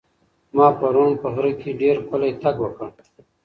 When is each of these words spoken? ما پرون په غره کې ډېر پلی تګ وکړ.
ما 0.55 0.67
پرون 0.79 1.11
په 1.21 1.27
غره 1.33 1.51
کې 1.61 1.71
ډېر 1.81 1.95
پلی 2.09 2.31
تګ 2.43 2.55
وکړ. 2.63 2.89